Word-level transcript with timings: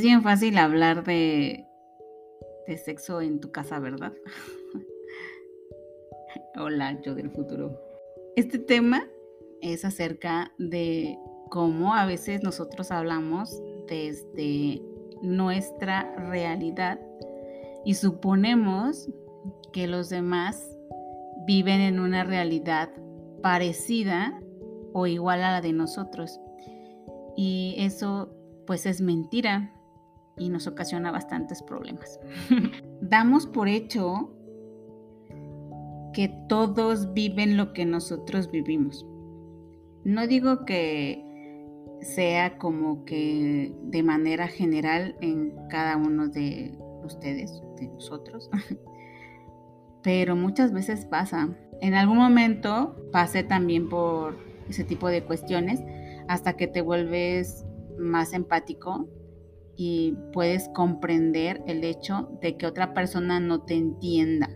Es 0.00 0.04
bien 0.04 0.22
fácil 0.22 0.56
hablar 0.56 1.04
de, 1.04 1.66
de 2.66 2.78
sexo 2.78 3.20
en 3.20 3.38
tu 3.38 3.52
casa, 3.52 3.78
¿verdad? 3.80 4.14
Hola, 6.56 6.98
yo 7.02 7.14
del 7.14 7.30
futuro. 7.30 7.78
Este 8.34 8.58
tema 8.58 9.06
es 9.60 9.84
acerca 9.84 10.54
de 10.56 11.18
cómo 11.50 11.94
a 11.94 12.06
veces 12.06 12.42
nosotros 12.42 12.90
hablamos 12.90 13.62
desde 13.88 14.80
nuestra 15.20 16.14
realidad 16.30 16.98
y 17.84 17.92
suponemos 17.92 19.06
que 19.70 19.86
los 19.86 20.08
demás 20.08 20.66
viven 21.46 21.82
en 21.82 22.00
una 22.00 22.24
realidad 22.24 22.88
parecida 23.42 24.40
o 24.94 25.06
igual 25.06 25.42
a 25.42 25.52
la 25.52 25.60
de 25.60 25.74
nosotros. 25.74 26.40
Y 27.36 27.74
eso 27.76 28.34
pues 28.66 28.86
es 28.86 29.02
mentira 29.02 29.74
y 30.40 30.48
nos 30.48 30.66
ocasiona 30.66 31.12
bastantes 31.12 31.62
problemas. 31.62 32.18
Damos 33.02 33.46
por 33.46 33.68
hecho 33.68 34.34
que 36.14 36.34
todos 36.48 37.12
viven 37.12 37.58
lo 37.58 37.72
que 37.74 37.84
nosotros 37.84 38.50
vivimos. 38.50 39.06
No 40.02 40.26
digo 40.26 40.64
que 40.64 41.22
sea 42.00 42.56
como 42.56 43.04
que 43.04 43.76
de 43.82 44.02
manera 44.02 44.48
general 44.48 45.14
en 45.20 45.54
cada 45.68 45.98
uno 45.98 46.28
de 46.28 46.74
ustedes, 47.04 47.62
de 47.76 47.88
nosotros, 47.88 48.48
pero 50.02 50.34
muchas 50.36 50.72
veces 50.72 51.04
pasa. 51.04 51.54
En 51.82 51.92
algún 51.92 52.16
momento 52.16 52.96
pasé 53.12 53.44
también 53.44 53.90
por 53.90 54.38
ese 54.70 54.84
tipo 54.84 55.08
de 55.08 55.22
cuestiones 55.22 55.80
hasta 56.28 56.54
que 56.54 56.66
te 56.66 56.80
vuelves 56.80 57.66
más 57.98 58.32
empático 58.32 59.06
y 59.82 60.14
puedes 60.34 60.68
comprender 60.74 61.62
el 61.66 61.84
hecho 61.84 62.38
de 62.42 62.58
que 62.58 62.66
otra 62.66 62.92
persona 62.92 63.40
no 63.40 63.62
te 63.62 63.76
entienda 63.76 64.50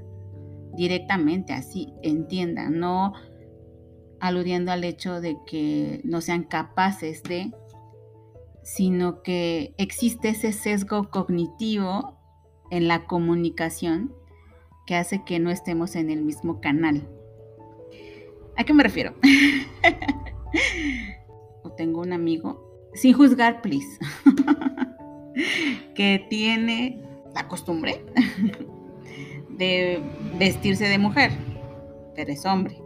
directamente, 0.77 1.55
así, 1.55 1.95
entienda, 2.03 2.69
no 2.69 3.15
aludiendo 4.21 4.71
al 4.71 4.85
hecho 4.85 5.23
de 5.23 5.39
que 5.47 6.03
no 6.05 6.21
sean 6.21 6.43
capaces 6.43 7.23
de, 7.23 7.55
sino 8.63 9.23
que 9.23 9.75
existe 9.79 10.29
ese 10.29 10.53
sesgo 10.53 11.09
cognitivo 11.09 12.19
en 12.71 12.87
la 12.87 13.07
comunicación 13.07 14.15
que 14.87 14.95
hace 14.95 15.25
que 15.25 15.39
no 15.39 15.49
estemos 15.49 15.97
en 15.97 16.11
el 16.11 16.21
mismo 16.21 16.61
canal. 16.61 17.09
¿A 18.59 18.65
qué 18.65 18.75
me 18.75 18.83
refiero? 18.83 19.15
o 21.63 21.73
tengo 21.73 22.03
un 22.03 22.13
amigo, 22.13 22.91
sin 22.93 23.15
juzgar, 23.15 23.63
please, 23.63 23.99
que 25.95 26.27
tiene 26.29 27.01
la 27.35 27.49
costumbre 27.49 28.05
de 29.51 30.03
vestirse 30.39 30.89
de 30.89 30.99
mujer, 30.99 31.33
pero 32.15 32.33
es 32.33 32.45
hombre. 32.45 32.81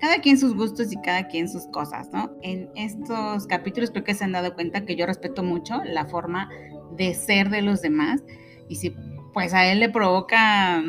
Cada 0.00 0.18
quien 0.18 0.38
sus 0.38 0.54
gustos 0.54 0.92
y 0.92 1.00
cada 1.00 1.28
quien 1.28 1.48
sus 1.48 1.66
cosas, 1.68 2.10
¿no? 2.12 2.32
En 2.42 2.70
estos 2.74 3.46
capítulos 3.46 3.90
creo 3.90 4.04
que 4.04 4.14
se 4.14 4.24
han 4.24 4.32
dado 4.32 4.54
cuenta 4.54 4.84
que 4.84 4.96
yo 4.96 5.06
respeto 5.06 5.42
mucho 5.42 5.82
la 5.84 6.06
forma 6.06 6.50
de 6.96 7.14
ser 7.14 7.48
de 7.48 7.62
los 7.62 7.80
demás 7.80 8.22
y 8.68 8.76
si 8.76 8.94
pues 9.32 9.54
a 9.54 9.66
él 9.66 9.80
le 9.80 9.88
provoca 9.88 10.82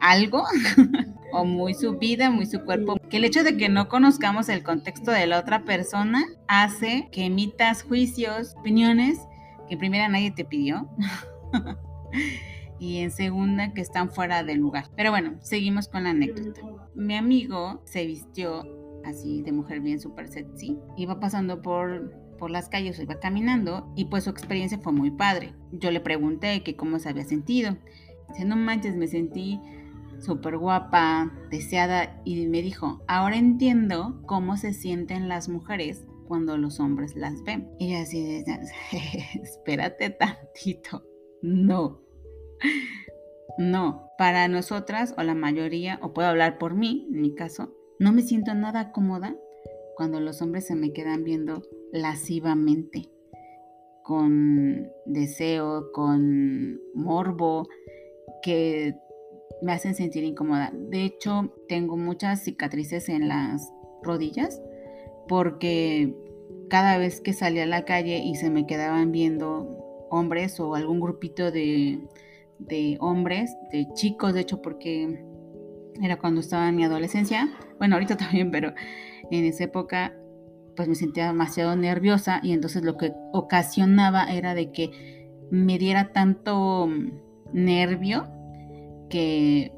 algo 0.00 0.44
o 1.32 1.44
muy 1.44 1.74
su 1.74 1.98
vida, 1.98 2.30
muy 2.30 2.46
su 2.46 2.64
cuerpo, 2.64 2.96
que 3.08 3.16
el 3.16 3.24
hecho 3.24 3.42
de 3.42 3.56
que 3.56 3.68
no 3.68 3.88
conozcamos 3.88 4.48
el 4.48 4.62
contexto 4.62 5.10
de 5.10 5.26
la 5.26 5.38
otra 5.38 5.64
persona 5.64 6.24
hace 6.46 7.08
que 7.10 7.24
emitas 7.24 7.82
juicios, 7.82 8.54
opiniones 8.58 9.18
que 9.68 9.74
en 9.74 9.78
primera 9.80 10.08
nadie 10.08 10.30
te 10.30 10.44
pidió. 10.44 10.88
y 12.82 12.98
en 12.98 13.12
segunda 13.12 13.72
que 13.74 13.80
están 13.80 14.10
fuera 14.10 14.42
del 14.42 14.58
lugar. 14.58 14.86
Pero 14.96 15.10
bueno, 15.10 15.36
seguimos 15.40 15.86
con 15.86 16.02
la 16.02 16.10
anécdota. 16.10 16.62
Mi 16.96 17.14
amigo 17.14 17.80
se 17.84 18.04
vistió 18.06 18.64
así 19.04 19.40
de 19.42 19.52
mujer 19.52 19.80
bien 19.80 20.00
súper 20.00 20.26
sexy. 20.26 20.78
Iba 20.96 21.20
pasando 21.20 21.62
por, 21.62 22.12
por 22.38 22.50
las 22.50 22.68
calles, 22.68 22.98
iba 22.98 23.20
caminando 23.20 23.92
y 23.94 24.06
pues 24.06 24.24
su 24.24 24.30
experiencia 24.30 24.78
fue 24.78 24.92
muy 24.92 25.12
padre. 25.12 25.54
Yo 25.70 25.92
le 25.92 26.00
pregunté 26.00 26.64
que 26.64 26.74
cómo 26.74 26.98
se 26.98 27.08
había 27.08 27.24
sentido. 27.24 27.76
Dice, 28.30 28.44
no 28.44 28.56
manches, 28.56 28.96
me 28.96 29.06
sentí 29.06 29.60
súper 30.22 30.56
guapa, 30.56 31.32
deseada, 31.50 32.20
y 32.24 32.46
me 32.46 32.62
dijo, 32.62 33.02
ahora 33.08 33.36
entiendo 33.36 34.22
cómo 34.26 34.56
se 34.56 34.72
sienten 34.72 35.28
las 35.28 35.48
mujeres 35.48 36.06
cuando 36.26 36.56
los 36.56 36.80
hombres 36.80 37.16
las 37.16 37.42
ven. 37.42 37.68
Y 37.78 37.94
así 37.94 38.42
de, 38.42 38.58
espérate 39.42 40.10
tantito, 40.10 41.04
no, 41.42 42.00
no, 43.58 44.08
para 44.16 44.48
nosotras 44.48 45.14
o 45.18 45.22
la 45.22 45.34
mayoría, 45.34 45.98
o 46.02 46.12
puedo 46.12 46.28
hablar 46.28 46.58
por 46.58 46.74
mí, 46.74 47.08
en 47.12 47.20
mi 47.20 47.34
caso, 47.34 47.74
no 47.98 48.12
me 48.12 48.22
siento 48.22 48.54
nada 48.54 48.92
cómoda 48.92 49.36
cuando 49.96 50.20
los 50.20 50.40
hombres 50.40 50.66
se 50.66 50.74
me 50.74 50.92
quedan 50.92 51.24
viendo 51.24 51.62
lascivamente, 51.92 53.10
con 54.02 54.88
deseo, 55.04 55.92
con 55.92 56.80
morbo, 56.94 57.68
que 58.42 58.96
me 59.60 59.72
hacen 59.72 59.94
sentir 59.94 60.24
incómoda. 60.24 60.72
De 60.72 61.04
hecho, 61.04 61.54
tengo 61.68 61.96
muchas 61.96 62.42
cicatrices 62.42 63.08
en 63.08 63.28
las 63.28 63.72
rodillas 64.02 64.60
porque 65.28 66.14
cada 66.68 66.98
vez 66.98 67.20
que 67.20 67.32
salía 67.32 67.64
a 67.64 67.66
la 67.66 67.84
calle 67.84 68.18
y 68.18 68.34
se 68.36 68.50
me 68.50 68.66
quedaban 68.66 69.12
viendo 69.12 69.68
hombres 70.10 70.58
o 70.60 70.74
algún 70.74 71.00
grupito 71.00 71.50
de, 71.50 72.00
de 72.58 72.96
hombres, 73.00 73.54
de 73.70 73.86
chicos, 73.94 74.34
de 74.34 74.40
hecho, 74.40 74.62
porque 74.62 75.24
era 76.02 76.18
cuando 76.18 76.40
estaba 76.40 76.68
en 76.68 76.76
mi 76.76 76.84
adolescencia, 76.84 77.52
bueno, 77.78 77.96
ahorita 77.96 78.16
también, 78.18 78.50
pero 78.50 78.72
en 79.30 79.44
esa 79.44 79.64
época 79.64 80.14
pues 80.76 80.88
me 80.88 80.94
sentía 80.94 81.26
demasiado 81.26 81.76
nerviosa 81.76 82.40
y 82.42 82.52
entonces 82.52 82.82
lo 82.82 82.96
que 82.96 83.12
ocasionaba 83.32 84.32
era 84.32 84.54
de 84.54 84.72
que 84.72 85.28
me 85.50 85.78
diera 85.78 86.12
tanto 86.12 86.88
nervio 87.52 88.26
que 89.12 89.70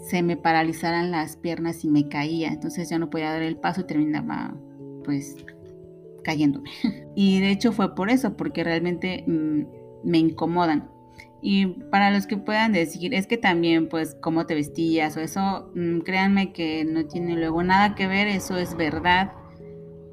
se 0.00 0.22
me 0.24 0.36
paralizaran 0.36 1.12
las 1.12 1.36
piernas 1.36 1.84
y 1.84 1.88
me 1.88 2.08
caía, 2.08 2.48
entonces 2.48 2.90
ya 2.90 2.98
no 2.98 3.10
podía 3.10 3.30
dar 3.30 3.42
el 3.42 3.56
paso 3.56 3.82
y 3.82 3.84
terminaba 3.84 4.56
pues 5.04 5.36
cayéndome. 6.24 6.70
Y 7.14 7.40
de 7.40 7.50
hecho 7.50 7.72
fue 7.72 7.94
por 7.94 8.10
eso, 8.10 8.36
porque 8.36 8.62
realmente 8.62 9.24
mm, 9.26 9.62
me 10.04 10.18
incomodan. 10.18 10.90
Y 11.40 11.66
para 11.90 12.10
los 12.10 12.26
que 12.26 12.36
puedan 12.36 12.72
decir, 12.72 13.14
es 13.14 13.26
que 13.26 13.38
también 13.38 13.88
pues 13.88 14.16
cómo 14.20 14.46
te 14.46 14.54
vestías 14.54 15.16
o 15.16 15.20
eso, 15.20 15.70
mm, 15.74 16.00
créanme 16.00 16.52
que 16.52 16.84
no 16.84 17.06
tiene 17.06 17.36
luego 17.36 17.62
nada 17.62 17.94
que 17.94 18.08
ver, 18.08 18.26
eso 18.26 18.58
es 18.58 18.76
verdad, 18.76 19.32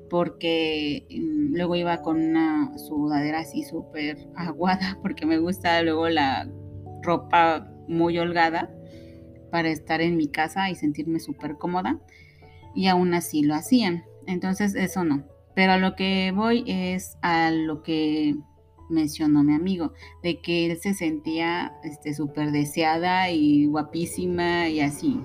porque 0.10 1.08
mm, 1.10 1.56
luego 1.56 1.76
iba 1.76 2.02
con 2.04 2.22
una 2.22 2.78
sudadera 2.78 3.40
así 3.40 3.64
súper 3.64 4.18
aguada, 4.36 5.00
porque 5.02 5.26
me 5.26 5.40
gusta 5.40 5.82
luego 5.82 6.08
la 6.08 6.48
ropa 7.02 7.73
muy 7.88 8.18
holgada 8.18 8.74
para 9.52 9.70
estar 9.70 10.02
en 10.02 10.18
mi 10.18 10.28
casa 10.28 10.70
y 10.70 10.76
sentirme 10.76 11.20
súper 11.20 11.58
cómoda. 11.58 12.00
Y 12.76 12.88
aún 12.88 13.14
así 13.14 13.44
lo 13.44 13.54
hacían. 13.54 14.04
Entonces 14.26 14.76
eso 14.76 15.04
no. 15.04 15.24
Pero 15.56 15.74
a 15.74 15.78
lo 15.78 15.96
que 15.96 16.32
voy 16.36 16.64
es 16.68 17.18
a 17.22 17.52
lo 17.52 17.84
que 17.84 18.36
mencionó 18.90 19.44
mi 19.44 19.54
amigo, 19.54 19.94
de 20.22 20.40
que 20.42 20.66
él 20.66 20.78
se 20.80 20.94
sentía 20.94 21.74
este, 21.84 22.14
súper 22.14 22.52
deseada 22.52 23.30
y 23.30 23.66
guapísima 23.66 24.70
y 24.70 24.80
así. 24.80 25.20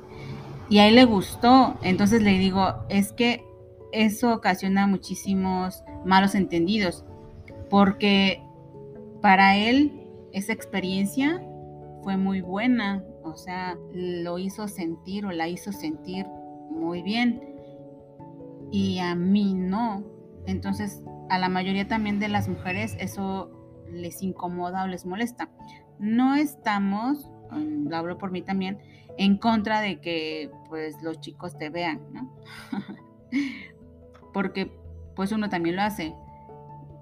Y 0.71 0.79
a 0.79 0.89
él 0.89 0.97
le 0.97 1.05
gustó. 1.05 1.79
Entonces 1.83 2.23
le 2.23 2.39
digo, 2.39 2.75
es 2.89 3.13
que 3.13 3.45
eso 3.93 4.35
ocasiona 4.35 4.87
muchísimos 4.87 5.83
malos 6.05 6.35
entendidos, 6.35 7.05
porque 7.71 8.43
para 9.23 9.57
él 9.57 9.93
esa 10.33 10.53
experiencia 10.53 11.43
fue 12.03 12.17
muy 12.17 12.41
buena, 12.41 13.05
o 13.23 13.37
sea, 13.37 13.77
lo 13.93 14.39
hizo 14.39 14.69
sentir 14.69 15.27
o 15.27 15.33
la 15.33 15.49
hizo 15.49 15.73
sentir 15.73 16.27
muy 16.71 17.03
bien 17.03 17.43
y 18.71 18.99
a 18.99 19.15
mí 19.15 19.55
no. 19.55 20.05
Entonces, 20.47 21.03
a 21.29 21.39
la 21.39 21.49
mayoría 21.49 21.89
también 21.89 22.19
de 22.19 22.29
las 22.29 22.49
mujeres 22.49 22.97
eso 22.99 23.51
les 23.91 24.23
incomoda 24.23 24.85
o 24.85 24.87
les 24.87 25.07
molesta. 25.07 25.51
No 25.99 26.35
estamos, 26.35 27.31
lo 27.51 27.97
hablo 27.97 28.19
por 28.19 28.31
mí 28.31 28.43
también, 28.43 28.79
en 29.17 29.39
contra 29.39 29.81
de 29.81 30.01
que 30.01 30.51
pues 30.69 31.03
los 31.03 31.21
chicos 31.21 31.59
te 31.59 31.71
vean, 31.71 32.01
¿no? 32.13 32.33
Porque 34.33 34.73
pues 35.17 35.33
uno 35.33 35.49
también 35.49 35.77
lo 35.77 35.83
hace 35.83 36.15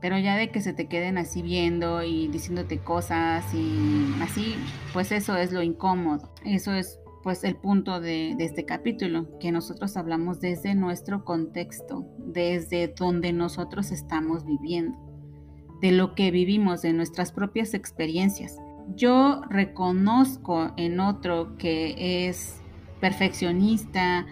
pero 0.00 0.18
ya 0.18 0.36
de 0.36 0.50
que 0.50 0.60
se 0.60 0.72
te 0.72 0.86
queden 0.86 1.18
así 1.18 1.42
viendo 1.42 2.02
y 2.02 2.28
diciéndote 2.28 2.78
cosas 2.78 3.44
y 3.54 4.14
así, 4.22 4.54
pues 4.92 5.12
eso 5.12 5.36
es 5.36 5.52
lo 5.52 5.62
incómodo. 5.62 6.32
Eso 6.44 6.72
es 6.72 6.98
pues 7.22 7.42
el 7.42 7.56
punto 7.56 8.00
de, 8.00 8.36
este 8.38 8.64
capítulo, 8.64 9.26
que 9.40 9.50
nosotros 9.50 9.96
hablamos 9.96 10.40
desde 10.40 10.76
nuestro 10.76 11.24
contexto, 11.24 12.06
desde 12.18 12.86
donde 12.86 13.32
nosotros 13.32 13.90
estamos 13.90 14.44
viviendo. 14.46 14.96
de 15.82 15.90
lo 15.92 16.14
que 16.14 16.30
vivimos, 16.30 16.82
de 16.82 16.92
nuestras 16.92 17.32
propias 17.32 17.74
experiencias. 17.74 18.56
Yo 18.94 19.42
reconozco 19.50 20.72
en 20.76 21.00
otro 21.00 21.56
que 21.58 22.28
es 22.28 22.62
perfeccionista, 23.00 24.24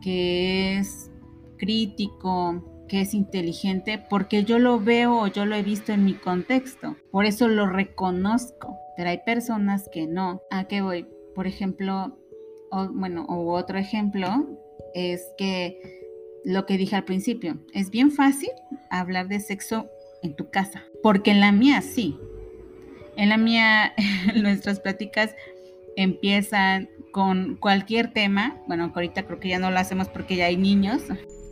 que 0.00 0.78
es 0.78 1.10
crítico, 1.56 2.71
que 2.92 3.00
es 3.00 3.14
inteligente, 3.14 3.98
porque 4.10 4.44
yo 4.44 4.58
lo 4.58 4.78
veo 4.78 5.18
o 5.18 5.26
yo 5.26 5.46
lo 5.46 5.56
he 5.56 5.62
visto 5.62 5.92
en 5.92 6.04
mi 6.04 6.12
contexto. 6.12 6.94
Por 7.10 7.24
eso 7.24 7.48
lo 7.48 7.66
reconozco. 7.66 8.76
Pero 8.98 9.08
hay 9.08 9.16
personas 9.24 9.88
que 9.90 10.06
no. 10.06 10.42
¿A 10.50 10.64
qué 10.64 10.82
voy? 10.82 11.06
Por 11.34 11.46
ejemplo, 11.46 12.18
bueno, 12.92 13.24
o 13.30 13.54
otro 13.54 13.78
ejemplo 13.78 14.46
es 14.92 15.26
que 15.38 16.02
lo 16.44 16.66
que 16.66 16.76
dije 16.76 16.94
al 16.94 17.04
principio, 17.04 17.56
es 17.72 17.88
bien 17.88 18.10
fácil 18.10 18.50
hablar 18.90 19.26
de 19.26 19.40
sexo 19.40 19.88
en 20.22 20.36
tu 20.36 20.50
casa, 20.50 20.84
porque 21.02 21.30
en 21.30 21.40
la 21.40 21.50
mía 21.50 21.80
sí. 21.80 22.18
En 23.16 23.30
la 23.30 23.38
mía 23.38 23.94
nuestras 24.42 24.80
pláticas 24.80 25.34
empiezan 25.96 26.90
con 27.10 27.56
cualquier 27.56 28.12
tema, 28.12 28.60
bueno, 28.66 28.92
ahorita 28.94 29.22
creo 29.22 29.40
que 29.40 29.48
ya 29.48 29.58
no 29.58 29.70
lo 29.70 29.78
hacemos 29.78 30.08
porque 30.08 30.36
ya 30.36 30.44
hay 30.44 30.58
niños, 30.58 31.04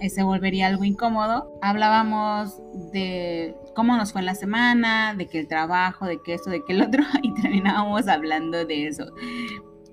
se 0.08 0.22
volvería 0.22 0.68
algo 0.68 0.84
incómodo. 0.84 1.52
Hablábamos 1.60 2.60
de 2.92 3.54
cómo 3.74 3.96
nos 3.96 4.12
fue 4.12 4.22
la 4.22 4.34
semana, 4.34 5.14
de 5.14 5.26
que 5.26 5.40
el 5.40 5.48
trabajo, 5.48 6.06
de 6.06 6.22
que 6.22 6.34
esto, 6.34 6.50
de 6.50 6.64
que 6.64 6.72
el 6.72 6.82
otro, 6.82 7.02
y 7.22 7.34
terminábamos 7.34 8.08
hablando 8.08 8.64
de 8.64 8.86
eso, 8.86 9.04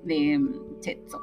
de 0.04 0.40
sexo. 0.82 1.20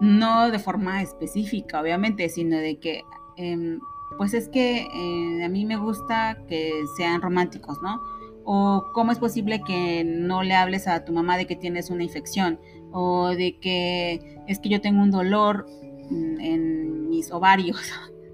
No 0.00 0.50
de 0.50 0.58
forma 0.58 1.00
específica, 1.00 1.80
obviamente, 1.80 2.28
sino 2.28 2.58
de 2.58 2.78
que, 2.78 3.02
em, 3.36 3.80
pues 4.18 4.34
es 4.34 4.48
que 4.48 4.86
eh, 4.92 5.44
a 5.44 5.48
mí 5.48 5.64
me 5.64 5.76
gusta 5.76 6.38
que 6.48 6.70
sean 6.96 7.22
románticos, 7.22 7.78
¿no? 7.82 8.00
O 8.44 8.84
cómo 8.92 9.10
es 9.10 9.18
posible 9.18 9.62
que 9.66 10.04
no 10.04 10.42
le 10.42 10.54
hables 10.54 10.86
a 10.86 11.04
tu 11.04 11.12
mamá 11.12 11.36
de 11.36 11.46
que 11.46 11.56
tienes 11.56 11.90
una 11.90 12.04
infección, 12.04 12.60
o 12.92 13.28
de 13.28 13.58
que 13.58 14.38
es 14.46 14.58
que 14.58 14.68
yo 14.68 14.80
tengo 14.80 15.02
un 15.02 15.10
dolor 15.10 15.66
mm, 16.10 16.40
en 16.40 16.95
mis 17.16 17.32
ovarios, 17.32 17.80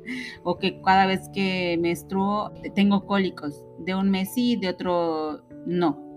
o 0.42 0.58
que 0.58 0.80
cada 0.82 1.06
vez 1.06 1.28
que 1.32 1.78
menstruo 1.80 2.52
tengo 2.74 3.06
cólicos, 3.06 3.64
de 3.78 3.94
un 3.94 4.10
mes 4.10 4.34
sí, 4.34 4.56
de 4.56 4.68
otro 4.68 5.42
no. 5.66 6.10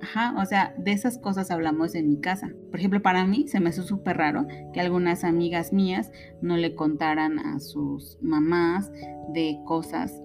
Ajá, 0.00 0.34
o 0.40 0.46
sea, 0.46 0.74
de 0.78 0.92
esas 0.92 1.18
cosas 1.18 1.50
hablamos 1.50 1.96
en 1.96 2.08
mi 2.08 2.20
casa. 2.20 2.52
Por 2.70 2.78
ejemplo, 2.78 3.02
para 3.02 3.26
mí 3.26 3.48
se 3.48 3.58
me 3.58 3.70
hizo 3.70 3.82
súper 3.82 4.16
raro 4.16 4.46
que 4.72 4.80
algunas 4.80 5.24
amigas 5.24 5.72
mías 5.72 6.12
no 6.40 6.56
le 6.56 6.76
contaran 6.76 7.40
a 7.40 7.58
sus 7.58 8.16
mamás 8.22 8.92
de 9.32 9.58
cosas 9.66 10.22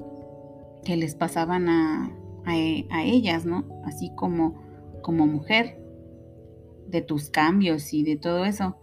que 0.85 0.95
les 0.95 1.15
pasaban 1.15 1.69
a, 1.69 2.15
a, 2.45 3.03
ellas, 3.03 3.45
¿no? 3.45 3.65
Así 3.85 4.11
como, 4.15 4.61
como 5.01 5.25
mujer, 5.25 5.79
de 6.87 7.01
tus 7.01 7.31
cambios 7.31 7.93
y 7.93 8.03
de 8.03 8.17
todo 8.17 8.45
eso. 8.45 8.77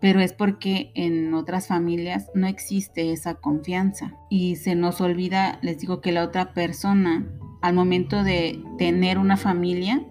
Pero 0.00 0.20
es 0.20 0.32
porque 0.32 0.92
en 0.94 1.34
otras 1.34 1.66
familias 1.66 2.30
no 2.34 2.46
existe 2.46 3.12
esa 3.12 3.34
confianza 3.34 4.14
y 4.30 4.56
se 4.56 4.74
nos 4.76 5.00
olvida, 5.00 5.58
les 5.62 5.78
digo 5.80 6.00
que 6.00 6.12
la 6.12 6.22
otra 6.22 6.54
persona, 6.54 7.26
al 7.62 7.74
momento 7.74 8.22
de 8.22 8.62
tener 8.78 9.18
una 9.18 9.36
familia, 9.36 10.06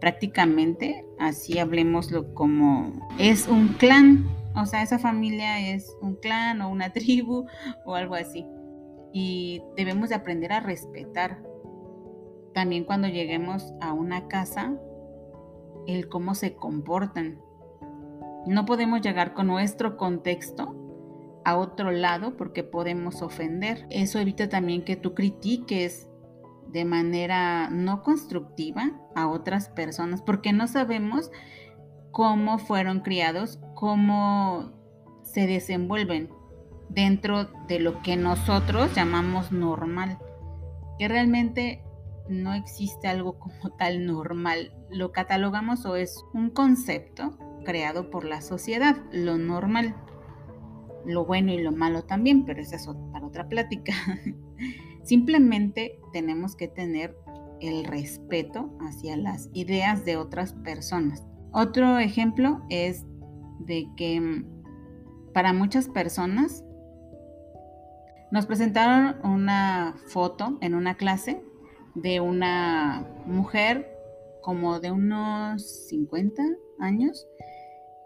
prácticamente, 0.00 1.04
así 1.18 1.58
hablemoslo 1.58 2.34
como 2.34 3.08
es 3.18 3.48
un 3.48 3.68
clan, 3.68 4.28
o 4.54 4.66
sea, 4.66 4.82
esa 4.82 4.98
familia 4.98 5.72
es 5.72 5.96
un 6.00 6.16
clan 6.16 6.60
o 6.60 6.68
una 6.68 6.90
tribu 6.92 7.46
o 7.84 7.94
algo 7.94 8.14
así. 8.14 8.46
Y 9.12 9.62
debemos 9.76 10.08
de 10.08 10.14
aprender 10.14 10.52
a 10.52 10.60
respetar. 10.60 11.42
También 12.54 12.84
cuando 12.84 13.08
lleguemos 13.08 13.72
a 13.80 13.92
una 13.92 14.28
casa, 14.28 14.74
el 15.86 16.08
cómo 16.08 16.34
se 16.34 16.54
comportan. 16.54 17.40
No 18.46 18.66
podemos 18.66 19.00
llegar 19.00 19.34
con 19.34 19.46
nuestro 19.46 19.96
contexto 19.96 20.76
a 21.44 21.56
otro 21.56 21.90
lado 21.90 22.36
porque 22.36 22.64
podemos 22.64 23.22
ofender. 23.22 23.86
Eso 23.90 24.18
evita 24.18 24.48
también 24.48 24.84
que 24.84 24.96
tú 24.96 25.14
critiques 25.14 26.08
de 26.68 26.84
manera 26.84 27.68
no 27.70 28.02
constructiva 28.02 28.92
a 29.14 29.28
otras 29.28 29.68
personas 29.68 30.22
porque 30.22 30.52
no 30.52 30.66
sabemos 30.66 31.30
cómo 32.10 32.58
fueron 32.58 33.00
criados, 33.00 33.60
cómo 33.74 34.72
se 35.22 35.46
desenvuelven 35.46 36.30
dentro 36.88 37.44
de 37.68 37.78
lo 37.78 38.02
que 38.02 38.16
nosotros 38.16 38.94
llamamos 38.94 39.52
normal, 39.52 40.18
que 40.98 41.08
realmente 41.08 41.82
no 42.28 42.54
existe 42.54 43.08
algo 43.08 43.38
como 43.38 43.70
tal 43.76 44.06
normal. 44.06 44.72
Lo 44.90 45.12
catalogamos 45.12 45.84
o 45.86 45.96
es 45.96 46.22
un 46.34 46.50
concepto 46.50 47.38
creado 47.64 48.10
por 48.10 48.24
la 48.24 48.40
sociedad, 48.40 48.96
lo 49.12 49.38
normal, 49.38 49.94
lo 51.06 51.24
bueno 51.24 51.52
y 51.52 51.62
lo 51.62 51.72
malo 51.72 52.02
también, 52.04 52.44
pero 52.44 52.60
eso 52.60 52.76
es 52.76 52.88
para 53.12 53.26
otra 53.26 53.48
plática. 53.48 53.92
Simplemente 55.02 55.98
tenemos 56.12 56.54
que 56.54 56.68
tener 56.68 57.16
el 57.60 57.84
respeto 57.84 58.70
hacia 58.80 59.16
las 59.16 59.48
ideas 59.52 60.04
de 60.04 60.16
otras 60.16 60.52
personas. 60.52 61.24
Otro 61.52 61.98
ejemplo 61.98 62.62
es 62.70 63.04
de 63.60 63.88
que 63.96 64.20
mm, 64.20 65.32
para 65.32 65.52
muchas 65.52 65.88
personas 65.88 66.64
nos 68.30 68.46
presentaron 68.46 69.16
una 69.24 69.96
foto 70.06 70.58
en 70.60 70.74
una 70.74 70.96
clase 70.96 71.42
de 71.94 72.20
una 72.20 73.06
mujer 73.26 73.92
como 74.42 74.80
de 74.80 74.90
unos 74.90 75.86
50 75.88 76.42
años 76.82 77.26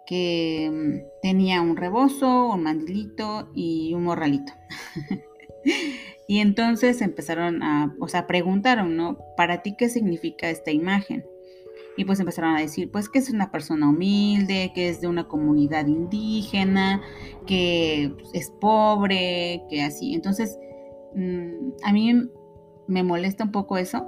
que 0.07 0.71
mm, 0.73 1.21
tenía 1.23 1.61
un 1.61 1.77
rebozo, 1.77 2.53
un 2.53 2.63
mandilito 2.63 3.51
y 3.55 3.93
un 3.95 4.05
morralito. 4.05 4.53
Y 6.29 6.41
entonces 6.41 7.03
empezaron 7.03 7.63
a, 7.63 7.95
o 8.01 8.09
sea, 8.09 8.27
preguntaron, 8.27 8.97
¿no? 8.97 9.19
¿Para 9.37 9.63
ti 9.63 9.77
qué 9.77 9.89
significa 9.89 10.51
esta 10.51 10.73
imagen? 10.73 11.25
Y 11.97 12.05
pues 12.05 12.21
empezaron 12.21 12.57
a 12.57 12.61
decir, 12.61 12.91
pues 12.91 13.09
que 13.09 13.21
es 13.21 13.31
una 13.31 13.51
persona 13.51 13.89
humilde, 13.89 14.73
que 14.75 14.89
es 14.89 15.01
de 15.01 15.07
una 15.07 15.29
comunidad 15.29 15.87
indígena, 15.87 17.01
que 17.47 18.13
es 18.35 18.51
pobre, 18.61 19.63
que 19.71 19.83
así. 19.83 20.15
Entonces, 20.15 20.59
mm, 21.15 21.71
a 21.85 21.93
mí 21.93 22.13
me 22.89 23.03
molesta 23.03 23.45
un 23.45 23.53
poco 23.53 23.79
eso, 23.79 24.07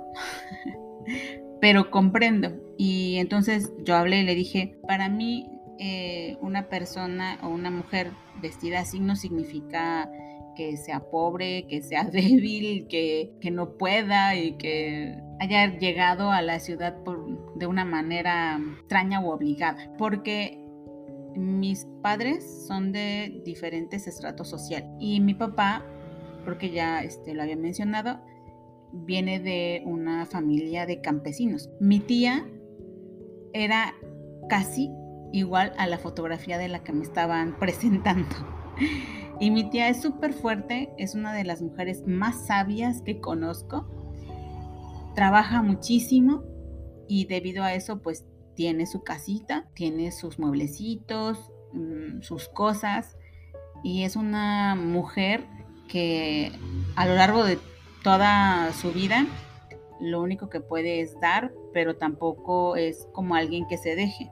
pero 1.61 1.91
comprendo. 1.91 2.68
Y 2.79 3.17
entonces 3.17 3.73
yo 3.85 3.97
hablé 3.97 4.21
y 4.21 4.25
le 4.25 4.37
dije, 4.37 4.79
para 4.87 5.09
mí 5.09 5.51
eh, 5.81 6.39
una 6.41 6.69
persona 6.69 7.39
o 7.43 7.49
una 7.49 7.73
mujer 7.73 8.13
vestida 8.41 8.79
así 8.81 9.01
no 9.01 9.17
significa 9.17 10.09
que 10.55 10.77
sea 10.77 11.01
pobre, 11.11 11.67
que 11.67 11.83
sea 11.83 12.05
débil, 12.13 12.87
que, 12.89 13.37
no 13.51 13.77
pueda 13.77 14.37
y 14.37 14.57
que 14.59 15.21
haya 15.41 15.77
llegado 15.77 16.31
a 16.31 16.41
la 16.41 16.61
ciudad 16.61 16.97
de 17.57 17.67
una 17.67 17.85
manera 17.85 18.61
extraña 18.79 19.21
o 19.21 19.35
obligada. 19.35 19.93
Porque 19.99 20.65
mis 21.35 21.85
padres 22.01 22.65
son 22.69 22.93
de 22.93 23.43
diferentes 23.45 24.07
estratos 24.07 24.49
sociales 24.49 24.89
y 25.01 25.21
mi 25.21 25.35
papá, 25.35 25.85
porque 26.45 26.71
ya 26.71 27.03
este, 27.03 27.35
lo 27.35 27.43
había 27.43 27.57
mencionado, 27.57 28.21
viene 28.93 29.41
de 29.41 29.83
una 29.85 30.27
familia 30.27 30.87
de 30.87 31.01
campesinos. 31.01 31.71
Mi 31.81 31.99
tía 31.99 32.47
era 33.53 33.95
casi 34.49 34.91
igual 35.33 35.73
a 35.79 35.87
la 35.87 35.99
fotografía 35.99 36.59
de 36.59 36.69
la 36.69 36.83
que 36.83 36.93
me 36.93 37.05
estaban 37.05 37.57
presentando. 37.59 38.37
Y 39.41 39.51
mi 39.51 39.71
tía 39.71 39.89
es 39.89 40.03
súper 40.03 40.33
fuerte, 40.33 40.91
es 40.99 41.15
una 41.15 41.33
de 41.33 41.45
las 41.45 41.63
mujeres 41.63 42.07
más 42.07 42.47
sabias 42.47 43.03
que 43.03 43.21
conozco. 43.21 43.87
Trabaja 45.15 45.63
muchísimo 45.63 46.45
y 47.09 47.27
debido 47.27 47.65
a 47.65 47.75
eso 47.75 48.01
pues 48.01 48.25
tiene 48.55 48.87
su 48.87 49.05
casita, 49.05 49.69
tiene 49.75 50.11
sus 50.11 50.39
mueblecitos, 50.39 51.53
mm, 51.73 52.23
sus 52.23 52.49
cosas 52.49 53.17
y 53.85 54.03
es 54.03 54.17
una 54.17 54.75
mujer 54.75 55.47
que 55.89 56.53
a 56.97 57.07
lo 57.07 57.15
largo 57.15 57.45
de 57.45 57.59
toda 58.03 58.73
su 58.73 58.93
vida 58.93 59.27
lo 60.01 60.21
único 60.23 60.49
que 60.49 60.61
puede 60.61 61.01
es 61.01 61.19
dar, 61.21 61.53
pero 61.73 61.97
tampoco 61.97 62.77
es 62.77 63.09
como 63.13 63.35
alguien 63.35 63.67
que 63.67 63.77
se 63.77 63.95
deje. 63.95 64.31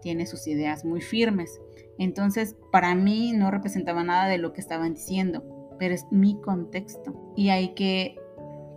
Tiene 0.00 0.26
sus 0.26 0.46
ideas 0.46 0.84
muy 0.84 1.00
firmes. 1.00 1.60
Entonces, 1.98 2.56
para 2.70 2.94
mí 2.94 3.32
no 3.32 3.50
representaba 3.50 4.04
nada 4.04 4.28
de 4.28 4.38
lo 4.38 4.52
que 4.52 4.60
estaban 4.60 4.94
diciendo, 4.94 5.42
pero 5.78 5.94
es 5.94 6.06
mi 6.10 6.40
contexto 6.40 7.32
y 7.36 7.48
hay 7.48 7.74
que 7.74 8.16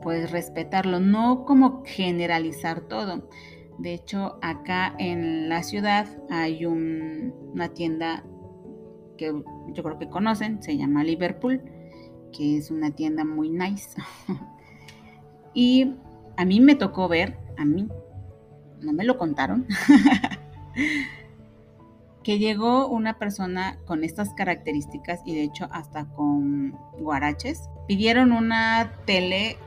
pues 0.02 0.32
respetarlo, 0.32 1.00
no 1.00 1.46
como 1.46 1.84
generalizar 1.86 2.82
todo. 2.82 3.30
De 3.78 3.94
hecho, 3.94 4.40
acá 4.42 4.96
en 4.98 5.50
la 5.50 5.64
ciudad 5.64 6.08
hay 6.30 6.66
una 6.66 7.70
tienda 7.70 8.24
que 9.18 9.44
yo 9.74 9.84
creo 9.84 10.00
que 10.00 10.10
conocen, 10.10 10.62
se 10.64 10.78
llama 10.78 11.04
Liverpool, 11.04 11.62
que 12.32 12.58
es 12.58 12.72
una 12.72 12.92
tienda 12.92 13.24
muy 13.24 13.50
nice. 13.50 13.90
Y 15.54 15.96
a 16.38 16.46
mí 16.46 16.60
me 16.60 16.76
tocó 16.76 17.08
ver, 17.08 17.38
a 17.58 17.66
mí, 17.66 17.88
no 18.82 18.94
me 18.94 19.04
lo 19.04 19.18
contaron, 19.18 19.68
que 22.24 22.40
llegó 22.40 22.88
una 22.88 23.18
persona 23.18 23.80
con 23.86 24.04
estas 24.04 24.34
características 24.34 25.22
y 25.26 25.36
de 25.36 25.44
hecho 25.44 25.68
hasta 25.72 26.08
con 26.10 26.72
guaraches. 27.00 27.70
Pidieron 27.88 28.32
una 28.32 28.94
tele 29.06 29.58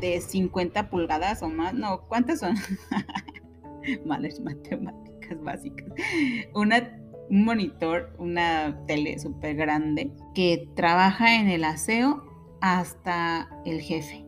de 0.00 0.20
50 0.20 0.90
pulgadas 0.90 1.42
o 1.42 1.48
más, 1.48 1.74
no, 1.74 2.02
¿cuántas 2.08 2.40
son? 2.40 2.56
Malas 4.06 4.40
matemáticas 4.40 5.42
básicas. 5.42 5.88
Una, 6.54 6.96
un 7.30 7.44
monitor, 7.44 8.14
una 8.18 8.84
tele 8.86 9.18
súper 9.18 9.56
grande 9.56 10.12
que 10.34 10.68
trabaja 10.74 11.36
en 11.36 11.48
el 11.48 11.64
aseo 11.64 12.24
hasta 12.60 13.48
el 13.64 13.80
jefe, 13.80 14.24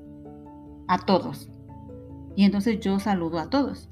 a 0.89 0.99
todos. 0.99 1.49
Y 2.37 2.45
entonces 2.45 2.81
yo 2.81 2.99
saludo 2.99 3.39
a 3.39 3.51
todos, 3.51 3.89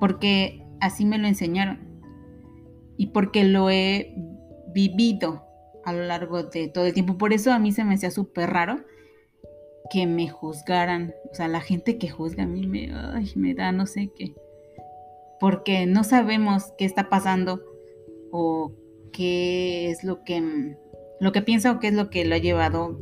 porque 0.00 0.64
así 0.80 1.04
me 1.04 1.18
lo 1.18 1.26
enseñaron 1.26 1.80
y 2.96 3.08
porque 3.08 3.44
lo 3.44 3.70
he 3.70 4.14
vivido 4.72 5.44
a 5.84 5.92
lo 5.92 6.04
largo 6.04 6.42
de 6.42 6.68
todo 6.68 6.86
el 6.86 6.94
tiempo. 6.94 7.18
Por 7.18 7.32
eso 7.32 7.52
a 7.52 7.58
mí 7.58 7.72
se 7.72 7.84
me 7.84 7.94
hacía 7.94 8.10
súper 8.10 8.50
raro 8.50 8.84
que 9.90 10.06
me 10.06 10.28
juzgaran. 10.28 11.14
O 11.30 11.34
sea, 11.34 11.48
la 11.48 11.60
gente 11.60 11.98
que 11.98 12.08
juzga 12.08 12.44
a 12.44 12.46
mí 12.46 12.66
me, 12.66 12.90
me 13.36 13.54
da 13.54 13.72
no 13.72 13.86
sé 13.86 14.10
qué. 14.16 14.34
Porque 15.38 15.86
no 15.86 16.02
sabemos 16.02 16.72
qué 16.78 16.86
está 16.86 17.08
pasando 17.08 17.62
o 18.32 18.72
qué 19.12 19.90
es 19.90 20.02
lo 20.02 20.24
que, 20.24 20.76
lo 21.20 21.32
que 21.32 21.42
piensa 21.42 21.72
o 21.72 21.78
qué 21.78 21.88
es 21.88 21.94
lo 21.94 22.10
que 22.10 22.24
lo 22.24 22.34
ha 22.34 22.38
llevado 22.38 22.98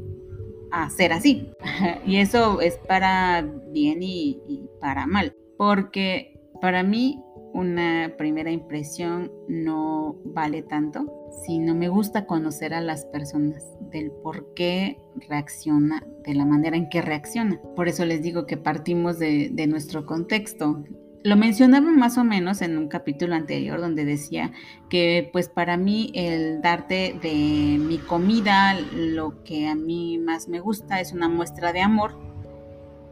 a 0.75 0.90
ser 0.90 1.12
así. 1.12 1.52
Y 2.07 2.16
eso 2.16 2.61
es 2.61 2.76
para 2.88 3.43
bien 3.73 4.02
y, 4.02 4.69
para 4.81 5.07
mal. 5.07 5.35
Porque 5.57 6.40
para 6.61 6.83
mí 6.83 7.21
una 7.52 8.12
primera 8.19 8.50
impresión 8.50 9.31
no 9.49 10.16
vale 10.25 10.62
tanto, 10.62 11.31
sino 11.47 11.75
me 11.75 11.88
gusta 11.88 12.26
conocer 12.26 12.75
a 12.75 12.81
las 12.81 13.07
personas, 13.07 13.62
del 13.93 14.11
por 14.11 14.52
qué 14.54 14.99
reacciona 15.28 16.04
de 16.25 16.35
la 16.35 16.45
manera 16.45 16.76
en 16.76 16.88
que 16.88 17.00
reacciona. 17.00 17.61
Por 17.76 17.87
eso 17.87 18.04
les 18.04 18.23
digo 18.23 18.47
que 18.47 18.57
partimos 18.57 19.21
de 19.21 19.66
nuestro 19.69 20.04
contexto. 20.04 20.83
Lo 21.25 21.37
mencionaba 21.37 21.90
más 21.90 22.19
o 22.19 22.25
menos 22.25 22.61
en 22.61 22.76
un 22.76 22.88
capítulo 22.88 23.35
anterior 23.35 23.81
donde 23.81 24.04
decía 24.04 24.52
que 24.90 25.31
pues 25.33 25.49
para 25.49 25.78
mí 25.78 26.12
el 26.14 26.61
darte 26.61 27.19
de 27.23 27.78
mi 27.78 27.97
comida, 27.97 28.78
lo 28.95 29.43
que 29.43 29.66
a 29.66 29.75
mí 29.75 30.19
más 30.19 30.49
me 30.49 30.61
gusta 30.61 31.00
es 31.00 31.14
una 31.14 31.31
muestra 31.31 31.73
de 31.73 31.81
amor 31.81 32.14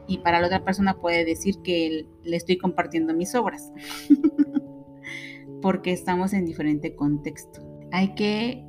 y 0.06 0.18
para 0.18 0.40
la 0.40 0.48
otra 0.48 0.62
persona 0.62 1.00
puede 1.00 1.24
decir 1.24 1.62
que 1.64 2.06
le 2.22 2.36
estoy 2.36 2.58
compartiendo 2.58 3.14
mis 3.14 3.34
obras, 3.34 3.72
porque 5.62 5.92
estamos 5.92 6.34
en 6.34 6.44
diferente 6.44 6.94
contexto. 6.94 7.62
Hay 7.92 8.14
que 8.14 8.62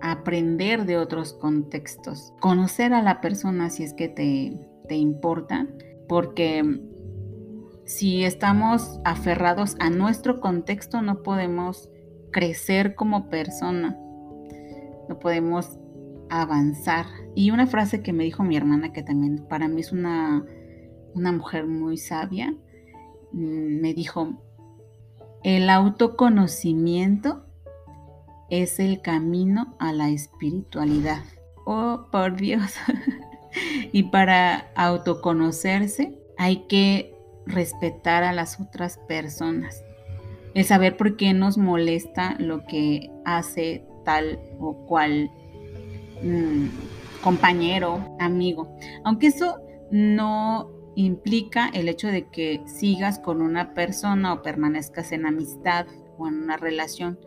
aprender 0.00 0.86
de 0.86 0.96
otros 0.96 1.32
contextos, 1.32 2.34
conocer 2.38 2.92
a 2.92 3.02
la 3.02 3.20
persona 3.20 3.68
si 3.68 3.82
es 3.82 3.94
que 3.94 4.06
te, 4.08 4.60
te 4.86 4.94
importa, 4.94 5.66
porque 6.06 6.62
si 7.86 8.24
estamos 8.24 9.00
aferrados 9.04 9.76
a 9.80 9.88
nuestro 9.88 10.40
contexto 10.40 11.00
no 11.00 11.22
podemos 11.22 11.88
crecer 12.32 12.94
como 12.94 13.30
persona, 13.30 13.96
no 15.08 15.18
podemos 15.18 15.78
avanzar. 16.28 17.06
Y 17.34 17.50
una 17.50 17.66
frase 17.66 18.02
que 18.02 18.12
me 18.12 18.24
dijo 18.24 18.42
mi 18.42 18.56
hermana, 18.56 18.92
que 18.92 19.02
también 19.02 19.46
para 19.48 19.68
mí 19.68 19.80
es 19.80 19.92
una 19.92 20.44
una 21.16 21.32
mujer 21.32 21.66
muy 21.66 21.96
sabia, 21.96 22.54
mm, 23.32 23.80
me 23.80 23.94
dijo, 23.94 24.34
el 25.42 25.70
autoconocimiento 25.70 27.46
es 28.50 28.78
el 28.78 29.00
camino 29.00 29.74
a 29.78 29.92
la 29.92 30.10
espiritualidad. 30.10 31.22
Oh, 31.64 32.06
por 32.12 32.36
Dios. 32.36 32.74
y 33.92 34.04
para 34.04 34.70
autoconocerse 34.76 36.18
hay 36.36 36.66
que 36.68 37.15
respetar 37.46 38.24
a 38.24 38.32
las 38.32 38.60
otras 38.60 38.98
personas. 39.08 39.84
El 40.54 40.64
saber 40.64 40.96
por 40.96 41.16
qué 41.16 41.32
nos 41.34 41.58
molesta 41.58 42.36
lo 42.38 42.64
que 42.64 43.10
hace 43.24 43.84
tal 44.04 44.38
o 44.58 44.74
cual 44.86 45.30
mm, 46.22 46.66
compañero, 47.22 48.16
amigo. 48.18 48.76
Aunque 49.04 49.28
eso 49.28 49.60
no 49.90 50.70
implica 50.94 51.68
el 51.68 51.88
hecho 51.88 52.08
de 52.08 52.28
que 52.28 52.62
sigas 52.66 53.18
con 53.18 53.42
una 53.42 53.74
persona 53.74 54.32
o 54.32 54.42
permanezcas 54.42 55.12
en 55.12 55.26
amistad 55.26 55.86
o 56.18 56.26
en 56.26 56.42
una 56.42 56.56
relación 56.56 57.18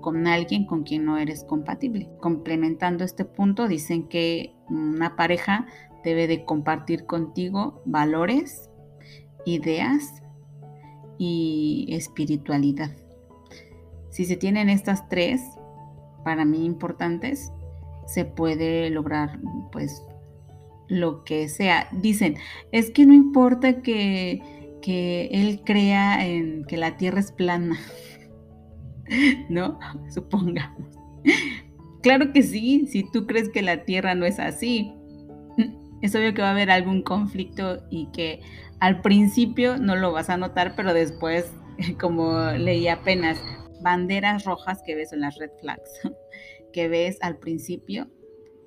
con 0.00 0.26
alguien 0.26 0.66
con 0.66 0.82
quien 0.82 1.06
no 1.06 1.16
eres 1.16 1.44
compatible. 1.44 2.10
Complementando 2.20 3.04
este 3.04 3.24
punto, 3.24 3.68
dicen 3.68 4.06
que 4.06 4.54
una 4.68 5.16
pareja 5.16 5.66
debe 6.04 6.26
de 6.26 6.44
compartir 6.44 7.06
contigo 7.06 7.80
valores, 7.86 8.68
ideas 9.46 10.22
y 11.18 11.86
espiritualidad. 11.90 12.90
Si 14.10 14.24
se 14.24 14.36
tienen 14.36 14.68
estas 14.68 15.08
tres, 15.08 15.40
para 16.24 16.44
mí 16.44 16.64
importantes, 16.64 17.52
se 18.06 18.24
puede 18.24 18.90
lograr 18.90 19.38
pues 19.72 20.02
lo 20.88 21.24
que 21.24 21.48
sea. 21.48 21.88
Dicen, 21.92 22.36
es 22.72 22.90
que 22.90 23.06
no 23.06 23.14
importa 23.14 23.82
que, 23.82 24.42
que 24.82 25.26
él 25.32 25.62
crea 25.64 26.26
en 26.26 26.64
que 26.64 26.76
la 26.76 26.96
Tierra 26.96 27.20
es 27.20 27.32
plana, 27.32 27.78
¿no? 29.48 29.78
Supongamos. 30.10 30.88
Claro 32.02 32.34
que 32.34 32.42
sí, 32.42 32.86
si 32.86 33.10
tú 33.10 33.26
crees 33.26 33.48
que 33.48 33.62
la 33.62 33.86
Tierra 33.86 34.14
no 34.14 34.26
es 34.26 34.38
así, 34.38 34.92
es 36.04 36.14
obvio 36.14 36.34
que 36.34 36.42
va 36.42 36.48
a 36.48 36.50
haber 36.50 36.70
algún 36.70 37.00
conflicto 37.00 37.82
y 37.88 38.10
que 38.12 38.42
al 38.78 39.00
principio 39.00 39.78
no 39.78 39.96
lo 39.96 40.12
vas 40.12 40.28
a 40.28 40.36
notar, 40.36 40.74
pero 40.76 40.92
después, 40.92 41.50
como 42.00 42.50
leí 42.50 42.88
apenas, 42.88 43.40
banderas 43.80 44.44
rojas 44.44 44.82
que 44.84 44.94
ves 44.94 45.14
en 45.14 45.22
las 45.22 45.38
red 45.38 45.50
flags, 45.62 45.90
que 46.74 46.88
ves 46.88 47.16
al 47.22 47.38
principio, 47.38 48.10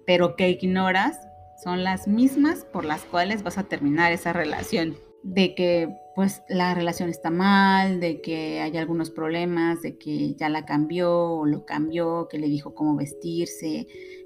pero 0.08 0.36
que 0.36 0.50
ignoras 0.50 1.20
son 1.64 1.84
las 1.84 2.08
mismas 2.08 2.66
por 2.66 2.86
las 2.86 3.04
cuales 3.04 3.44
vas 3.44 3.60
a 3.60 3.66
terminar 3.66 4.12
esa 4.12 4.34
relación. 4.34 4.98
De 5.22 5.54
que 5.54 5.96
pues 6.16 6.42
la 6.50 6.74
relación 6.74 7.10
está 7.10 7.30
mal, 7.30 8.00
de 8.00 8.22
que 8.22 8.62
hay 8.62 8.76
algunos 8.78 9.12
problemas, 9.12 9.84
de 9.84 10.00
que 10.00 10.34
ya 10.34 10.50
la 10.50 10.66
cambió 10.66 11.34
o 11.34 11.46
lo 11.46 11.66
cambió, 11.66 12.28
que 12.30 12.40
le 12.40 12.48
dijo 12.48 12.74
cómo 12.74 12.96
vestirse, 12.96 13.86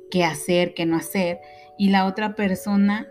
qué 0.09 0.23
hacer, 0.23 0.73
qué 0.73 0.85
no 0.85 0.95
hacer, 0.95 1.39
y 1.77 1.89
la 1.89 2.05
otra 2.05 2.35
persona 2.35 3.07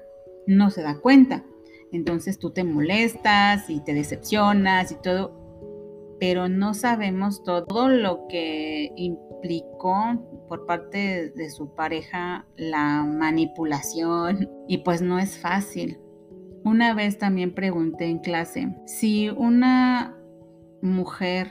no 0.47 0.71
se 0.71 0.83
da 0.83 0.99
cuenta. 0.99 1.45
Entonces 1.93 2.39
tú 2.39 2.51
te 2.51 2.65
molestas 2.65 3.69
y 3.69 3.81
te 3.81 3.95
decepcionas 3.95 4.93
y 4.93 4.97
todo, 4.97 6.17
pero 6.21 6.49
no 6.49 6.75
sabemos 6.75 7.43
todo 7.43 7.89
lo 7.89 8.27
que 8.29 8.93
implicó 8.97 10.45
por 10.49 10.67
parte 10.67 11.31
de 11.31 11.51
su 11.51 11.75
pareja 11.75 12.47
la 12.57 13.05
manipulación 13.05 14.49
y 14.69 14.79
pues 14.79 15.03
no 15.03 15.19
es 15.19 15.39
fácil. 15.39 15.99
Una 16.65 16.95
vez 16.95 17.19
también 17.19 17.55
pregunté 17.55 18.05
en 18.07 18.19
clase 18.19 18.69
si 18.87 19.31
una 19.31 20.17
mujer, 20.83 21.51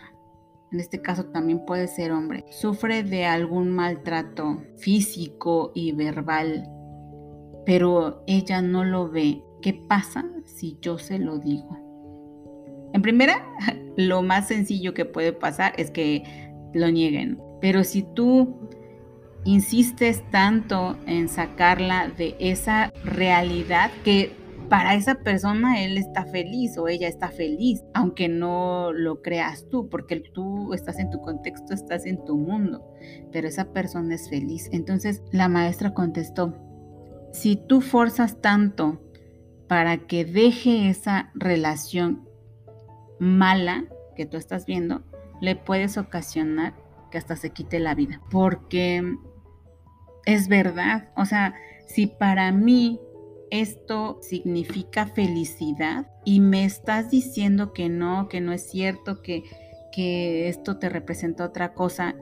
en 0.71 0.79
este 0.79 1.01
caso 1.01 1.25
también 1.25 1.65
puede 1.65 1.87
ser 1.87 2.11
hombre, 2.11 2.45
sufre 2.51 3.03
de 3.03 3.25
algún 3.25 3.71
maltrato 3.71 4.61
físico 4.77 5.71
y 5.73 5.93
verbal, 5.93 6.69
pero 7.69 8.23
ella 8.25 8.63
no 8.63 8.83
lo 8.83 9.09
ve, 9.09 9.43
¿qué 9.61 9.75
pasa 9.75 10.25
si 10.43 10.79
yo 10.81 10.97
se 10.97 11.19
lo 11.19 11.37
digo? 11.37 11.77
En 12.93 13.03
primera, 13.03 13.47
lo 13.95 14.23
más 14.23 14.47
sencillo 14.47 14.95
que 14.95 15.05
puede 15.05 15.33
pasar 15.33 15.73
es 15.77 15.91
que 15.91 16.23
lo 16.73 16.89
nieguen. 16.89 17.39
Pero 17.61 17.83
si 17.83 18.01
tú 18.01 18.71
insistes 19.45 20.23
tanto 20.31 20.97
en 21.05 21.29
sacarla 21.29 22.07
de 22.09 22.35
esa 22.39 22.91
realidad 23.03 23.91
que 24.03 24.31
para 24.67 24.95
esa 24.95 25.19
persona 25.19 25.83
él 25.83 25.99
está 25.99 26.25
feliz 26.25 26.75
o 26.79 26.87
ella 26.87 27.07
está 27.07 27.29
feliz, 27.29 27.83
aunque 27.93 28.29
no 28.29 28.91
lo 28.93 29.21
creas 29.21 29.67
tú, 29.69 29.89
porque 29.89 30.23
tú 30.33 30.73
estás 30.73 30.97
en 30.97 31.11
tu 31.11 31.21
contexto, 31.21 31.75
estás 31.75 32.07
en 32.07 32.25
tu 32.25 32.35
mundo, 32.35 32.83
pero 33.31 33.47
esa 33.47 33.71
persona 33.73 34.15
es 34.15 34.27
feliz. 34.27 34.69
Entonces 34.71 35.21
la 35.31 35.49
maestra 35.49 35.93
contestó, 35.93 36.55
si 37.31 37.55
tú 37.55 37.81
forzas 37.81 38.41
tanto 38.41 39.01
para 39.67 40.07
que 40.07 40.25
deje 40.25 40.89
esa 40.89 41.31
relación 41.35 42.27
mala 43.19 43.85
que 44.15 44.25
tú 44.25 44.37
estás 44.37 44.65
viendo, 44.65 45.03
le 45.41 45.55
puedes 45.55 45.97
ocasionar 45.97 46.73
que 47.11 47.17
hasta 47.17 47.35
se 47.35 47.51
quite 47.51 47.79
la 47.79 47.95
vida. 47.95 48.21
Porque 48.29 49.17
es 50.25 50.47
verdad, 50.47 51.09
o 51.15 51.25
sea, 51.25 51.55
si 51.87 52.07
para 52.07 52.51
mí 52.51 52.99
esto 53.51 54.19
significa 54.21 55.07
felicidad 55.07 56.07
y 56.23 56.39
me 56.39 56.65
estás 56.65 57.09
diciendo 57.09 57.73
que 57.73 57.89
no, 57.89 58.27
que 58.27 58.41
no 58.41 58.53
es 58.53 58.69
cierto, 58.69 59.21
que, 59.21 59.43
que 59.91 60.47
esto 60.49 60.77
te 60.77 60.89
representa 60.89 61.45
otra 61.45 61.73
cosa 61.73 62.15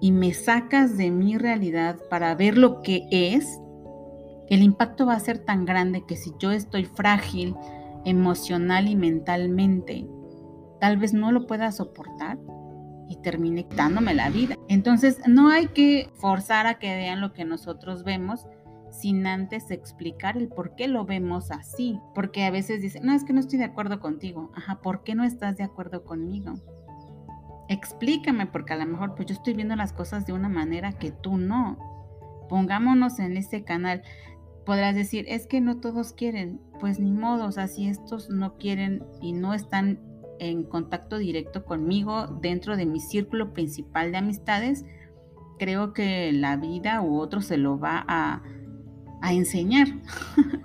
y 0.00 0.12
me 0.12 0.32
sacas 0.32 0.96
de 0.96 1.10
mi 1.10 1.36
realidad 1.36 1.98
para 2.08 2.34
ver 2.34 2.58
lo 2.58 2.82
que 2.82 3.06
es, 3.10 3.58
el 4.48 4.62
impacto 4.62 5.06
va 5.06 5.14
a 5.14 5.20
ser 5.20 5.38
tan 5.38 5.64
grande 5.64 6.04
que 6.06 6.16
si 6.16 6.32
yo 6.38 6.50
estoy 6.50 6.84
frágil 6.84 7.54
emocional 8.04 8.88
y 8.88 8.96
mentalmente, 8.96 10.06
tal 10.80 10.98
vez 10.98 11.14
no 11.14 11.32
lo 11.32 11.46
pueda 11.46 11.72
soportar 11.72 12.38
y 13.08 13.16
termine 13.16 13.66
quitándome 13.66 14.14
la 14.14 14.30
vida. 14.30 14.56
Entonces, 14.68 15.20
no 15.26 15.48
hay 15.48 15.68
que 15.68 16.10
forzar 16.14 16.66
a 16.66 16.78
que 16.78 16.94
vean 16.94 17.20
lo 17.20 17.32
que 17.32 17.44
nosotros 17.44 18.04
vemos 18.04 18.46
sin 18.90 19.26
antes 19.26 19.70
explicar 19.70 20.36
el 20.36 20.48
por 20.48 20.74
qué 20.76 20.88
lo 20.88 21.04
vemos 21.04 21.50
así. 21.50 22.00
Porque 22.14 22.44
a 22.44 22.50
veces 22.50 22.80
dicen, 22.80 23.04
no, 23.04 23.12
es 23.12 23.24
que 23.24 23.32
no 23.32 23.40
estoy 23.40 23.58
de 23.58 23.64
acuerdo 23.64 24.00
contigo. 24.00 24.50
Ajá, 24.54 24.80
¿por 24.80 25.02
qué 25.02 25.14
no 25.14 25.24
estás 25.24 25.56
de 25.56 25.64
acuerdo 25.64 26.04
conmigo? 26.04 26.54
Explícame, 27.68 28.46
porque 28.46 28.74
a 28.74 28.76
lo 28.76 28.86
mejor 28.86 29.14
pues 29.14 29.28
yo 29.28 29.34
estoy 29.34 29.54
viendo 29.54 29.74
las 29.74 29.92
cosas 29.92 30.26
de 30.26 30.32
una 30.32 30.48
manera 30.48 30.92
que 30.92 31.10
tú 31.10 31.38
no. 31.38 31.78
Pongámonos 32.48 33.18
en 33.18 33.36
ese 33.36 33.64
canal. 33.64 34.02
Podrás 34.66 34.94
decir, 34.94 35.26
es 35.28 35.46
que 35.46 35.60
no 35.60 35.80
todos 35.80 36.12
quieren. 36.12 36.60
Pues 36.80 36.98
ni 36.98 37.12
modo, 37.12 37.46
o 37.46 37.52
sea, 37.52 37.68
si 37.68 37.88
estos 37.88 38.30
no 38.30 38.56
quieren 38.56 39.04
y 39.20 39.32
no 39.32 39.54
están 39.54 39.98
en 40.38 40.64
contacto 40.64 41.18
directo 41.18 41.64
conmigo 41.64 42.26
dentro 42.40 42.76
de 42.76 42.86
mi 42.86 43.00
círculo 43.00 43.52
principal 43.52 44.12
de 44.12 44.18
amistades, 44.18 44.84
creo 45.58 45.92
que 45.92 46.32
la 46.32 46.56
vida 46.56 47.02
u 47.02 47.18
otro 47.18 47.40
se 47.40 47.56
lo 47.56 47.78
va 47.78 48.04
a, 48.08 48.42
enseñar. 49.30 49.88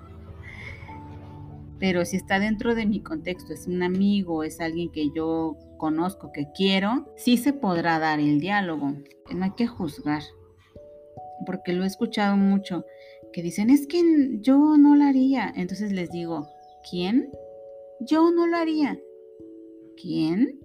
Pero 1.78 2.04
si 2.04 2.16
está 2.16 2.38
dentro 2.38 2.74
de 2.74 2.84
mi 2.84 3.00
contexto, 3.00 3.54
es 3.54 3.66
un 3.66 3.82
amigo, 3.82 4.44
es 4.44 4.60
alguien 4.60 4.92
que 4.92 5.10
yo 5.14 5.56
conozco, 5.78 6.30
que 6.30 6.48
quiero, 6.54 7.10
sí 7.16 7.38
se 7.38 7.54
podrá 7.54 7.98
dar 7.98 8.20
el 8.20 8.38
diálogo. 8.38 8.92
No 9.34 9.44
hay 9.44 9.52
que 9.52 9.66
juzgar, 9.66 10.22
porque 11.46 11.72
lo 11.72 11.84
he 11.84 11.86
escuchado 11.86 12.36
mucho, 12.36 12.84
que 13.32 13.42
dicen, 13.42 13.70
es 13.70 13.86
que 13.86 14.02
yo 14.40 14.76
no 14.76 14.96
lo 14.96 15.04
haría. 15.04 15.52
Entonces 15.56 15.92
les 15.92 16.10
digo, 16.10 16.48
¿quién? 16.88 17.30
Yo 18.00 18.30
no 18.30 18.46
lo 18.46 18.56
haría. 18.56 19.00
¿Quién? 20.00 20.60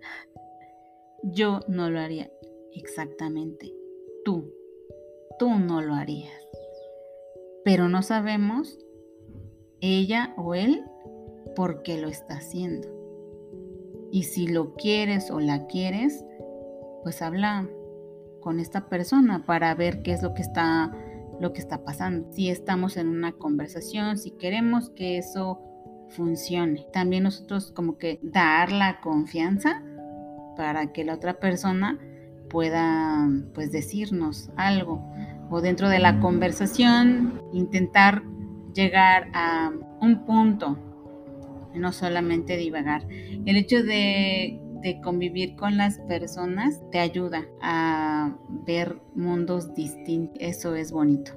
Yo 1.24 1.60
no 1.68 1.90
lo 1.90 2.00
haría. 2.00 2.32
Exactamente. 2.74 3.74
Tú. 4.24 4.52
Tú 5.38 5.50
no 5.50 5.82
lo 5.82 5.94
harías. 5.94 6.32
Pero 7.64 7.90
no 7.90 8.02
sabemos, 8.04 8.78
ella 9.82 10.34
o 10.38 10.56
él, 10.56 10.84
por 11.56 11.82
qué 11.82 11.98
lo 11.98 12.08
está 12.08 12.36
haciendo. 12.36 12.88
Y 14.12 14.24
si 14.24 14.48
lo 14.48 14.76
quieres 14.76 15.32
o 15.32 15.40
la 15.40 15.66
quieres, 15.68 16.24
pues 17.04 17.22
habla 17.22 17.68
con 18.40 18.60
esta 18.60 18.88
persona 18.88 19.46
para 19.46 19.74
ver 19.76 20.04
qué 20.04 20.14
es 20.14 20.22
lo 20.22 20.34
que 20.34 20.44
está 20.44 20.94
lo 21.40 21.54
que 21.54 21.60
está 21.60 21.84
pasando. 21.84 22.32
Si 22.32 22.50
estamos 22.50 22.98
en 22.98 23.08
una 23.08 23.34
conversación, 23.34 24.18
si 24.18 24.32
queremos 24.32 24.90
que 24.90 25.18
eso 25.18 25.60
funcione. 26.10 26.86
También 26.94 27.24
nosotros 27.24 27.72
como 27.72 27.98
que 27.98 28.20
dar 28.22 28.72
la 28.72 29.02
confianza 29.02 29.84
para 30.56 30.94
que 30.94 31.04
la 31.04 31.16
otra 31.16 31.40
persona 31.40 32.00
pueda 32.50 33.28
pues 33.54 33.72
decirnos 33.72 34.50
algo 34.56 35.04
o 35.50 35.62
dentro 35.62 35.90
de 35.90 36.00
la 36.00 36.20
conversación 36.20 37.42
intentar 37.54 38.24
llegar 38.74 39.30
a 39.34 39.72
un 40.02 40.26
punto 40.26 40.78
no 41.74 41.92
solamente 41.92 42.56
divagar 42.58 43.06
el 43.10 43.58
hecho 43.58 43.84
de, 43.84 44.60
de 44.86 45.02
convivir 45.02 45.56
con 45.56 45.78
las 45.78 46.00
personas 46.08 46.80
te 46.92 47.00
ayuda 47.00 47.46
a 47.62 48.38
ver 48.66 48.98
mundos 49.16 49.74
distintos 49.74 50.38
eso 50.40 50.76
es 50.76 50.92
bonito 50.92 51.32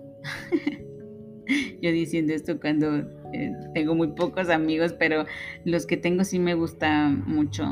yo 1.83 1.91
diciendo 1.91 2.35
esto 2.35 2.61
cuando 2.61 3.19
eh, 3.33 3.53
tengo 3.75 3.95
muy 3.95 4.09
pocos 4.09 4.49
amigos, 4.49 4.95
pero 4.95 5.27
los 5.65 5.87
que 5.87 5.97
tengo 5.97 6.25
sí 6.25 6.39
me 6.39 6.55
gusta 6.55 7.09
mucho 7.09 7.65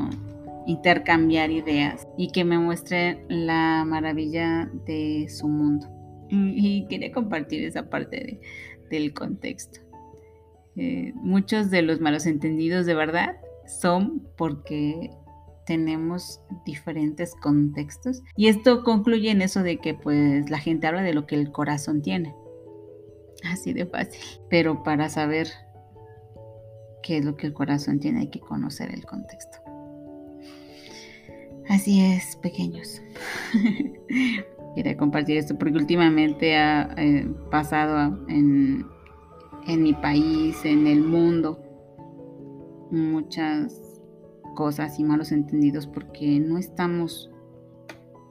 intercambiar 0.65 1.49
ideas 1.49 2.07
y 2.17 2.31
que 2.31 2.43
me 2.43 2.59
muestre 2.59 3.23
la 3.29 3.83
maravilla 3.85 4.69
de 4.85 5.27
su 5.29 5.47
mundo. 5.47 5.87
Y, 6.29 6.85
quería 6.89 7.11
compartir 7.13 7.63
esa 7.63 7.89
parte 7.89 8.41
del 8.89 9.13
contexto. 9.13 9.79
Eh, 10.75 11.13
muchos 11.15 11.71
de 11.71 11.81
los 11.81 12.01
malos 12.01 12.25
entendidos 12.25 12.85
de 12.85 12.93
verdad 12.93 13.37
son 13.65 14.27
porque 14.35 15.09
tenemos 15.67 16.41
diferentes 16.65 17.35
contextos 17.35 18.23
y 18.35 18.47
esto 18.47 18.83
concluye 18.83 19.29
en 19.29 19.43
eso 19.43 19.61
de 19.61 19.77
que 19.77 19.93
pues 19.93 20.49
la 20.49 20.57
gente 20.57 20.87
habla 20.87 21.03
de 21.03 21.13
lo 21.13 21.27
que 21.27 21.35
el 21.35 21.51
corazón 21.51 22.01
tiene 22.01 22.33
Así 23.43 23.73
de 23.73 23.85
fácil. 23.85 24.19
Pero 24.49 24.83
para 24.83 25.09
saber 25.09 25.47
qué 27.03 27.17
es 27.17 27.25
lo 27.25 27.35
que 27.35 27.47
el 27.47 27.53
corazón 27.53 27.99
tiene 27.99 28.21
hay 28.21 28.29
que 28.29 28.39
conocer 28.39 28.93
el 28.93 29.05
contexto. 29.05 29.57
Así 31.69 32.01
es, 32.01 32.35
pequeños. 32.37 33.01
Quería 34.75 34.95
compartir 34.95 35.37
esto 35.37 35.57
porque 35.57 35.77
últimamente 35.77 36.55
ha 36.55 36.93
eh, 36.97 37.27
pasado 37.51 38.25
en, 38.29 38.85
en 39.65 39.83
mi 39.83 39.93
país, 39.93 40.63
en 40.63 40.87
el 40.87 41.01
mundo, 41.01 41.61
muchas 42.91 43.86
cosas 44.57 44.97
y 44.97 45.03
malos 45.03 45.31
entendidos 45.31 45.85
porque 45.85 46.39
no 46.39 46.57
estamos 46.57 47.29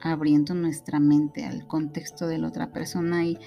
abriendo 0.01 0.53
nuestra 0.53 0.99
mente 0.99 1.45
al 1.45 1.65
contexto 1.67 2.27
de 2.27 2.37
la 2.37 2.49
otra 2.49 2.73
persona 2.73 3.23
y 3.23 3.39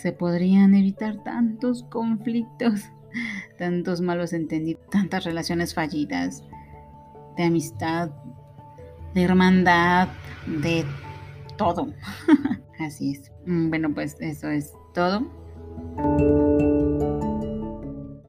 se 0.00 0.12
podrían 0.12 0.74
evitar 0.74 1.22
tantos 1.22 1.82
conflictos, 1.90 2.84
tantos 3.58 4.00
malos 4.00 4.32
entendidos, 4.32 4.80
tantas 4.90 5.24
relaciones 5.24 5.74
fallidas, 5.74 6.42
de 7.36 7.44
amistad, 7.44 8.10
de 9.12 9.22
hermandad, 9.22 10.08
de 10.46 10.82
todo. 11.58 11.92
Así 12.80 13.12
es. 13.12 13.30
Mm, 13.44 13.68
bueno, 13.68 13.92
pues 13.92 14.16
eso 14.18 14.48
es 14.48 14.72
todo. 14.94 15.26